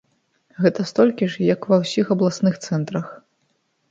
[0.63, 3.05] Гэта столькі ж, як у ва ўсіх абласных цэнтрах.